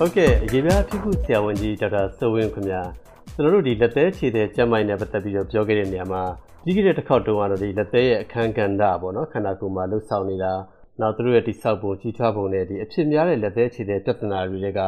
[0.00, 2.82] ဟုတ်ကဲ့ရေပြားဖြစ်ခုဆရာဝန်ကြီးဒေါက်တာစိုးဝင်းခင်ဗျာ
[3.34, 6.22] ကျွန်တော်တို့ဒီလက်သေးခြေသေးကျမ်းမိုင်းနဲ့ပတ်သက်ပြီးတော့ပြောခဲ့တဲ့နေရာမှာ
[6.64, 10.52] ပြီးခဲ့တဲ့တစ်ခေါက်တုန်းကတော့ဒီလက်သေးရဲ့အခန်းကဏ္ဍပေါ့နော်ခန္ဓာကိုယ်မှာလှုပ်ဆောင်နေတာ
[11.00, 14.80] နောက်သူတို့ရဲ့တိဆောက်ပုံကြီးထွားပုံနဲ့ဒီအဖြစ်များတဲ့လက်သေးခြေသေးပြဿနာတွေက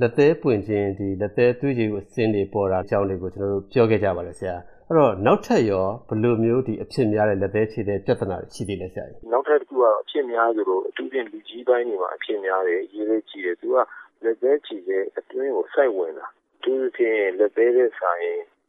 [0.00, 4.56] လက်သေးပွင့်ခြင်းဒီလက်သေးသွေးကြည်ကိုအစင်းတွေပေါ်တာအကြောင်းတွေကိုကျွန်တော်တို့ပြောခဲ့ကြပါလေဆရာ
[4.88, 13.76] အဲ့တော့နောက်ထပ်ရောဘယ်လိုမျိုးဒီအဖြစ်များတဲ့လက်သေးခြေသေးပြဿနာတွေရှိသေးလဲဆရာနောက်ထပ်တစ်ခုကတော့အဖြစ်များဆိုတော့အထူးဖြင့်လူကြီးပိုင်းတွေမှာအဖြစ်များတယ်ရေးလေးကြီးတယ်သူက
[14.24, 16.26] လက်သေးခြေသေးအတွင်းကိုစိုက်ဝင်တာ
[16.62, 18.26] သူဖြင့်လက်သေးတဲ့ဆိုင်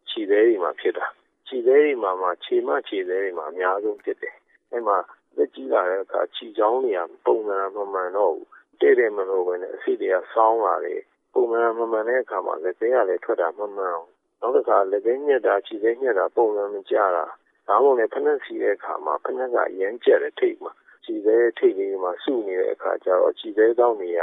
[0.09, 1.05] ခြေသေးတွေမှာဖြစ်တာ
[1.47, 4.35] ခြေသေးတွေမှာမှခြေမခြေသေးတွေမှာအများဆုံးဖြစ်တယ်
[4.71, 4.97] အဲ့မှာ
[5.37, 8.47] လက်ကြီးလာတဲ့အခါခြေချောင်းတွေကပုံမှန်မမှန်တော့ဘူး
[8.81, 11.01] တဲ့တယ်မလို့ပဲနဲ့အဆီတွေကစောင်းလာတယ်
[11.33, 14.09] ပုံမှန်မမှန်တဲ့အခါမှာလက်သေးကလည်းထွက်တာမမှန်အောင်
[14.41, 17.25] နောက်တစ်ခါလက်သေးညက်တာခြေသေးညက်တာပုံမှန်မကြတာ
[17.67, 20.71] ဒါမှမဟုတ်လည်းဖက်နှက်စီတဲ့အခါမှာဖက်နှက်ကအရမ်းကျက်တဲ့ထိတ်မှာ
[21.05, 24.21] ခြေသေးထိတ်လေးမှာစုနေတဲ့အခါကျတော့ခြေသေးတောင်းနေရ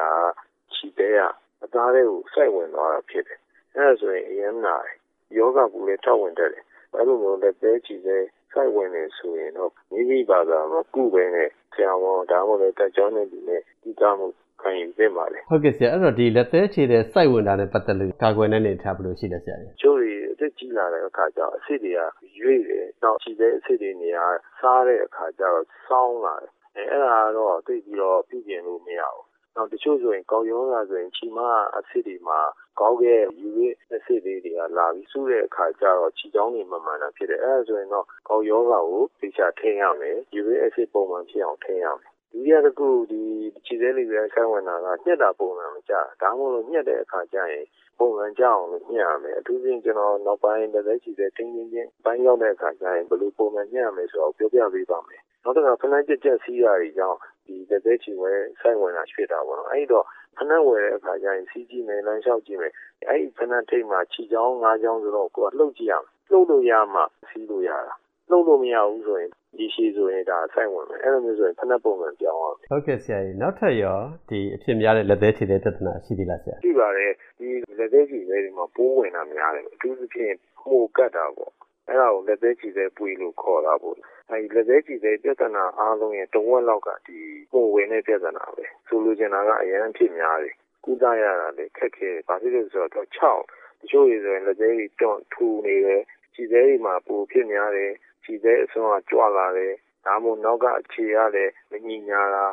[0.75, 1.21] ခြေသေးက
[1.65, 3.39] အသားတွေကိုစိုက်ဝင်သွားတာဖြစ်တယ်
[3.75, 4.97] အဲဒါဆိုရင်အရမ်းနာတယ်
[5.37, 14.27] ယောဂပူလည်းထောက်ဝင်တတ်တယ်အဲ့လိုမျိုးလက်သေးခြေသေးစိုက်ဝင်နေဆိုရင်တော့မိမိဘာသာမကုပဲနဲ့ဆရာဝန်ဒါမှမဟုတ်လည်းတက်ကြောင်းနေပြီနဲ့ဒီကမှု
[14.61, 22.01] ခံယူသင့်ပါလေဟုတ်ကဲ့ဆရာအဲ့တော့ဒီလက်သေးခြေတဲ့စိုက်ဝင်တာနဲ့ပတ်သက်လို့ကာကွယ်တဲ့နေထားဘယ်လိုရှိလဲဆရာကျိုးတွေအသက်ကြီးလာတဲ့အခါကျတော့အဆစ်တွေက
[22.41, 24.25] ရွေ့တယ်နောက်ခြေတဲ့အဆစ်တွေနေရာ
[24.61, 31.39] စားတဲ့အခါကျတော့စောင်းလာတယ်အဲအဲ့ဒါကတော့သိပြီးတော့ပြပြင်လို့မရဘူး နောက်တချို့ဆိုရင်ကောက်ရောဂါဆိုရင်ခြေမ
[31.77, 32.41] အဆစ်တွေမှာ
[32.81, 43.23] ကောက်ခဲ့ယူရစ်အဆစ်လေးတွေကလာပြီးစူးတဲ့အခါကျတော့ခြေချောင်းတွေမမှန်တာဖြစ်တယ်အဲဒါဆိုရင်တော့ကောက်ရောဂါကိုသိချထိန်းရမယ်ယူရစ်အဆစ်ပုံမှန်ဖြစ်အောင်ထိန်းရမယ်ဒုတိယတစ်ခုဒီ
[43.67, 47.67] ခြေသေးလေးတွေဆိုင်ဝင်တာကညှက်တာပုံမှန်မကြဒါမှမဟုတ်ညှက်တဲ့အခါကျရင်
[47.99, 57.19] ပုံမှန်ကြအောင်လို့ညှက်ရမယ်အထူးဖြင့်ကျွန်တော်နောက်ပိုင်းလက်သက်ခြေသေးတင်းတင်းချင်းပိုင်းရောက်တဲ့အခါကျရင်ဘယ်လိုပုံမှန်ညှက်ရမယ်ဆိုတော့ပြောပြပေးပါမယ်နောက်တစ်ခါဖနက်ကြက်ကြက်စီးရတွေကြောင့်
[57.51, 60.05] ဒီလက်သက်ခြေဝဲဆိုင်ဝင်တာဖြစ်တာပေါ့နော်အဲ့တော့
[60.37, 62.73] ဖနက်ဝယ်တဲ့အခါကျရင်စီးကြည့်မယ်လမ်းလျှောက်ကြည့်မယ်
[63.09, 67.95] အဲ့ဒီဖနက်ထိတ်မှာခြေချောင်းငါးချောင်းဆိုတော့ကိုကလှုပ်ကြည့်ရမယ်လှုပ်လို့ရမှစီးလို့ရတာ
[68.31, 73.99] လှုပ်လို့မရဘူးဆိုရင်ဒီရှိဆိုရင်ဒါဆိုင်ဝင်မယ်အဲ့လိုမျိုးဆိုရင်ဖနက်ပုံမှန်ပြောင်းအောင်ဟုတ်ကဲ့ဆရာကြီးနောက်ထပ်ရော
[74.29, 77.49] ဒီအဖြစ်များတဲ့လက်သေးခြေတဲ့ပြဿနာရှိသေးလားဆရာရှိပါတယ်ဒီ
[77.79, 80.35] လက်သေးခြေတွေမှာပိုးဝင်တာများတယ်အထူးသဖြင့်
[80.69, 81.53] မှုကတ်တာပေါ့
[81.91, 83.97] အဲ့ဒါကိုလက်သေးခြေတဲ့ပွေလို့ခေါ်တာပေါ့
[84.31, 87.19] အဲဒီလက်သေးခြေတဲ့ပြဿနာအားလုံးရဲ့တဝက်လောက်ကဒီ
[87.53, 96.03] မှုဝင်တဲ့ပြဿနာပဲဆိုလိုချင်တာကအရင်ဖြစ်များတယ်ကုသရတာလည်းခက်ခဲဘာဖြစ်လို့ဆိုတော့6တချို့တွေဆိုရင်လက်သေးတွေတွန့်ထူနေတယ်
[96.35, 97.93] ခြေသေးတွေမှာပိုဖြစ်များတယ်
[98.25, 99.75] ခြေသေးအစွမ်းကကြွလာတယ်
[100.07, 102.45] ဒါမှမဟုတ်နောက်ကခြေရလည်းမညီညာတာ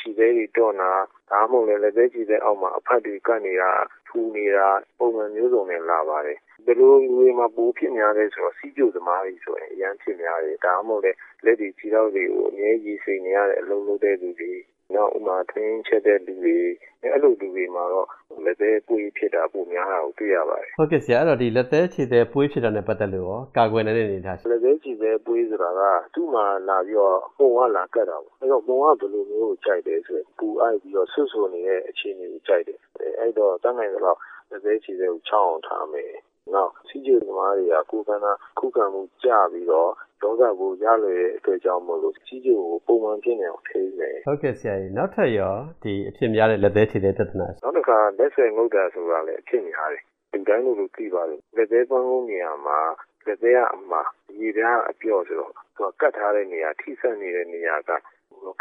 [0.00, 0.90] ခြေသေးတွေတွန့်တာ
[1.30, 3.70] ဒါမှမဟုတ်လည်းလက်သေးခြေသေးအောက်မှာအဖတ်တွေကပ်နေတာ
[4.08, 14.52] ထူနေတာပုံမှန်မျိုးစုံနဲ့လာပါတယ်ဘယ်လိုလူတွေမှာပိုဖြစ်များလဲဆိုတော့စီးကျုပ်သမားတွေဆိုရင်အရန်ဖြစ်များတယ်ဒါမှမဟုတ်လည်းလက်တွေခြေထောက်တွေကိုအမြဲကြီးစိန်နေရတဲ့အလုံးလုံးတဲ့လူတွေ
[14.94, 16.58] နောက်ဥမာထွင်းချက်တဲ့လူတွေ
[17.02, 18.08] အဲ့လိုလူတွေမှာတော့
[18.46, 25.82] လက်သေးပွေးဖြစ်တာပိုများတာကိုတွေ့ရပါတယ်ဟုတ်ကဲ့ဆရာအဲ့တော့ဒီလက်သေးခြေသေးပွေးဖြစ်တာနဲ့ပတ်သက်လို့ရောကာကွယ်နေတဲ့အနေထားလက်သေးခြေသေးပွေးဆိုတာက
[26.14, 32.78] သူ့မှာလာပြီးတော့ပုံကလာကတ်တာပေါ့အဲ့တော့ပုံကဘယ်လိုမျိုးကိုကြိုက်တယ်ဆိုရင်ပူအိုက်ပြီးတော့ဆွဆွနေတဲ့အခြေအနေကိုကြိုက်တယ်
[33.18, 34.18] အဲ့တော့တန်းနိုင်သလောက်
[34.50, 36.12] လက်သေးခြေသေးကိုချောင်းအောင်ထားမယ်
[36.54, 39.90] နောက်စီးကျသမားတွေက ကိုယ်ကနာခုခံမှုကြပြီးတော့
[40.22, 50.02] ဒေါသကိုရလွယ်အတွက်ကြောင့်မို့လို့စီးကျကို ပုံမှန်ဖြစ်နေအောင် ထိန်းမယ် ဟုတ်ကဲ့ဆရာကြီးနောက်ထပ်ရော ဒီအဖြစ်များတဲ့ လက်သေးခြေသေးပြဿနာ နောက်တစ်ခါ လက်ဆွဲငုတ်တာဆိုတာလည်း အဖြစ်များတယ်
[50.32, 52.78] ဒီတိုင်းလို့သိပါတယ် လက်သေးပန်းကုန်းနေရာမှာ
[53.26, 54.08] လက်သေးကအမှား
[54.40, 57.90] ရေပြားအပြော့ဆိုတော့သူကကတ်ထားတဲ့နေရာ ထိဆက်နေတဲ့နေရာက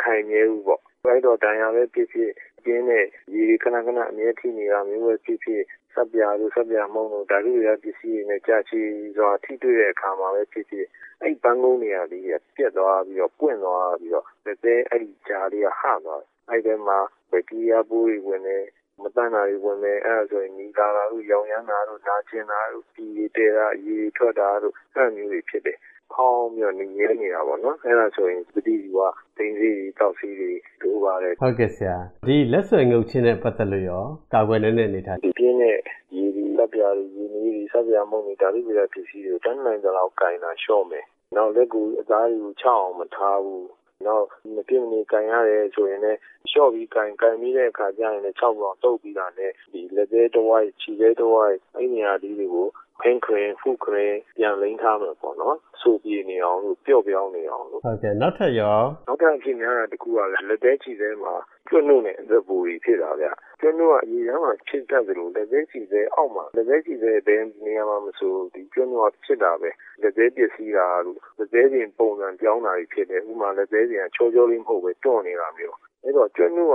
[0.02, 2.32] ခိုင်မြဲဘူးပေါ့ အဲ့တော့တန်ရာပဲဖြစ်ဖြစ်
[2.64, 3.06] ပြင်းတဲ့
[3.36, 8.82] ရေခဏခဏအမြဲထိနေတာမျိုးပဲဖြစ်ဖြစ်ဆပ်ပြာတို့ဆပ်ပြာမုံတို့ဓာတုရပစ္စည်းတွေနဲ့ကြာချီ
[9.18, 10.88] စွာထိတွေ့တဲ့အခါမှာပဲဖြစ်ဖြစ်
[11.22, 17.00] အဲ့ဘန်းကုန်းနေရာလေးကပြက်သွားပြီးတော့ပွင့်သွားပြီးတော့သက်သက်အဲ့ကြားလေးကဟသွားတယ်အဲ့ဒီမှာ
[17.32, 18.58] ဘက်တီးရီးယားပိုးတွေဝင်နေ
[19.02, 23.06] မတန်တာတွေဝင်နေအဲ့ဒါဆိုရင်နီလာတာတို့ရောင်ရမ်းတာတို့နာကျင်တာတို့ဒီ
[23.36, 25.78] တဲတာရေထွက်တာတို့အဲ့မျိုးတွေဖြစ်တယ်
[26.14, 28.98] ဖောင်းပြီးတော့နေရနေတာပေါ့နော်အဲ့ဒါဆိုရင်ပတိဒီက
[29.38, 29.70] တင်းစီ
[30.00, 31.98] တောက်စီတွေဒိုးပါတယ်ဟုတ်ကဲ့ဆရာ
[32.28, 34.04] ဒီလက်ဆွဲငုပ်ခြင်းနဲ့ပတ်သက်လို့ရော
[34.34, 35.78] ကာကွယ်နေတဲ့အနေထားဒီပြင်းတဲ့
[36.16, 41.06] ရေဒီလက်ပြားတွေရေနည်းတွေဆက်ပြားမုံတွေဒါလိပြားပစ္စည်းတွေတန်းနိုင်တဲ့လောက်ကင်တာလျှော့မယ်
[41.36, 43.68] နောက်လက်ကူအသားတွေကိုချအောင်မထားဘူး
[44.06, 44.26] နောက်
[44.56, 46.20] မပြင်းမနေကန်ရတယ်ဆိုရင်လည်း
[46.50, 52.68] လျှော့ပြီးကန်ကန်ပြီးတဲ့အခါကျရင်လည်း6ပေါင်တုပ်ပြီးတာနဲ့ဒီလက်သေးတစ်ဝိုက်ခြေသေးတစ်ဝိုက်အဲ့နေရာလေးတွေကို
[53.02, 58.78] ဖင်းခရင်ဖုခရင်ပြန်လိမ့်ထားမှာပေါ့နော်ဆိုပြေနေအောင်လို့ပျော့ပြောင်းနေအောင်လို့ဟုတ်ကဲ့နောက်ထပ်ရော
[59.08, 61.34] နောက်ထပ်အဖြစ်များတာတခုကလည်းလက်သေးချီသေးမှာ
[61.70, 63.28] ကျွတ်နှုတ်နဲ့အသက်ပူကြီးဖြစ်တာဗျ
[63.62, 69.70] ကျွတ်နှုတ်ကအရင်ကမှဖြစ်တတ်တယ်လို့လက်သေးချီသေးအောက်မှာလက်သေးချီသေးဘယ်နေရာမှာမဆိုဒီကျွတ်နှုတ်ကဖြစ်တာပဲ
[70.02, 76.70] လက်သေးပစ္စည်းတာလို့လက်သေးပြင်ပုံစံပြောင်းတာကြီးဖြစ်တယ်ဥမာလက်သေးပြင်ကချောချောလေးမဟုတ်ပဲတွန့်နေတာမျိုး အဲ့တော့ကျွတ်နုက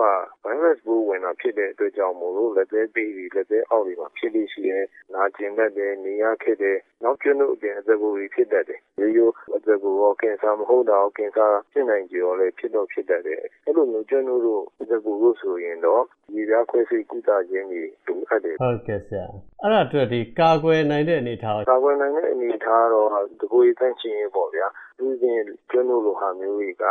[0.44, 4.84] virus ပိုးဝင်တာဖြစ်တဲ့အတွက်ကြောင့်မို့လို့လက်သေးပေးပြီးလက်သေးအောက်တွေမှာဖြစ်လို့ရှိရင်
[5.14, 16.02] နာကျင်တတ်တယ်နေရခက်တယ်နောက်ကျွတ်နုအပြင်အသက်ကိုယ်ဖြစ်တတ်တယ်ရိုးရိုးအသက်ကိုယ်ရောကင်ဆာမဟုတ်တော့ကင်ဆာဖြစ်နိုင်ကြရောလည်းဖြစ်တော့ဖြစ်တတ်တယ်အဲ့လိုမျိုးကျွတ်နုတို့အသက်ကိုယ်လို့ဆိုရင်တော့
[16.34, 19.26] ဒီပြားခွဲစိတ်ကုသခြင်းတွေတူအပ်တယ်ဟုတ်ကဲ့ဆရာ
[19.62, 23.08] အဲ့ဒါအတွက်ဒီကာကွယ်နိုင်တဲ့အနေအထားကာကွယ်နိုင်တဲ့အနေအထားတော့
[23.40, 24.66] တကူရေးတန့်ချင်ရေးပေါ့ဗျာ
[24.98, 25.40] ဒီပြင်
[25.70, 26.84] ကျွတ်နုလိုဟာမျိုးတွေက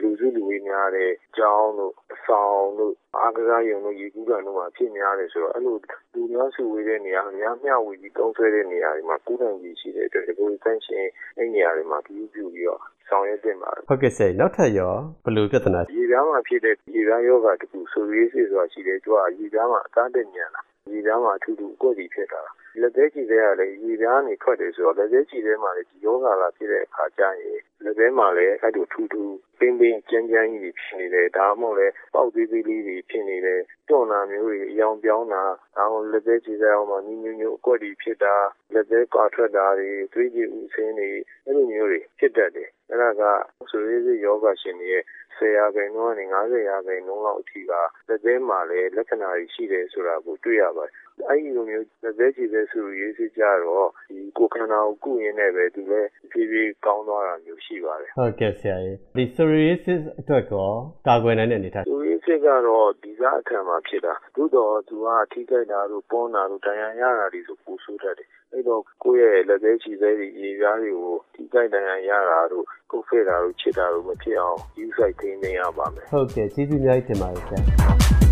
[0.00, 5.76] လူစုလူဝေးများတဲ့ကျောင်းတို့အဆောင်တို့အားကစားရုံတို့ရေကူးကန်တို့မှာဖြစ်များတယ်ဆိုတော့အဲ့လို
[6.14, 11.06] လူများစုဝေးတဲ့နေရာအများမျှဝေပြီးတုံးဆွဲတဲ့နေရာတွေမှာကူးနိုင်ကြီးရှိတဲ့အတွက်ဒီလိုတန့်ရှင်
[11.38, 14.94] အဲ့နေရာတွေမှာပြုပြုပြီးတော့ဆောင်ရွက်တင်ပါတယ်ဟုတ်ကဲ့ဆရာနောက်ထပ်ရော
[15.24, 20.62] ဘယ်လိုပြဿနာရေပြားမှာဖြစ်တဲ့ရေပြားယောဂတခုဆိုရေးစစ်ဆိုတာရှိတယ်သူကရေပြားမှာအသားတက်ညံတာ
[20.92, 22.42] ရေပြားမှာအထူးထူးအကွက်ကြီးဖြစ်တာ
[22.80, 35.44] လက်သေးကြည့်တဲ့ကလည်းရေပြားနေထွက်တယ်ဆိုတော့လက်သေးကြည့်တဲ့မှာလည်းဒီယောဂလာဖြစ်တဲ့အခါကျရင် လက်သေးမှာလည်းအဲ့လိုထူးထူးပင်းပင်းကြမ်းကြမ်းကြီးဖြစ်နေတယ်ဒါမှမဟုတ်လည်းပေါက်သေးသေးလေးတွေဖြစ်နေတယ်တွန့်နာမျိုးတွေအယောင်ပြောင်းတာ
[35.76, 38.34] ဒါမှလက်သေးကြည့်တဲ့အောင်မှာညညညအကွက်ကြီးဖြစ်တာ
[38.74, 41.10] လက်သေးကွာထွက်တာတွေသွေးကြည်ဥဆင်းတွေ
[41.44, 43.22] အဲ့လိုမျိုးတွေဖြစ်တတ်တယ်အဲ့ဒါက
[43.70, 45.04] ဆိုရေးစစ်ယောဂရှင်တွေရဲ့
[45.38, 47.72] 10ရာခိုင်နှုန်းကနေ90ရာခိုင်နှုန်းလောက်အထိက
[48.08, 50.92] လက်သေးမှာလည်းလက္ခဏာတွေရှိတယ်ဆိုတာကိုတွေ့ရပါတယ်
[51.28, 60.70] အဲ့ဒီလိုမျိုးလက်သေးချီတဲ့ဆူရေးစစ်ကြတော့ဒီကိုခန္ဓာကိုကုရင်းနဲ့ပဲသူလည်းဖြည်းဖြည်းကောင်းသွားတာမျိုးရှိပါတယ်ဟုတ်ကဲ့ဆရာကြီးဒီ psoriasis အတွက်ကော
[61.06, 78.31] ကာကွယ်နိုင်တဲ့အနေအထား psoriasis ကတော့ဒီစားအခါမှာဖြစ်တာသို့တော့သူကထိခိုက်တာတို့ပွန်းတာတို့ဒဏ်ရာရတာတွေဆိုပိုဆိုးတတ်တယ်အဲ့တော့ကိုယ့်ရဲ့လက်သေးချီသေးတွေရေပြားတွေကိုထိခိုက်ဒဏ်ရာရတာတို့ကုတ်ဖဲ့တာတို့ချစ်တာတို့မဖြစ်အောင်ယူဆိုင်ထိန်းသိမ်းရပါမယ်ဟုတ်ကဲ့ကျေးဇူးအများကြီးတင်ပါတယ်ဆရာ